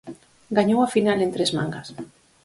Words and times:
Gañou 0.57 0.79
a 0.83 0.91
final 0.95 1.19
en 1.21 1.33
tres 1.35 1.51
mangas. 1.57 1.87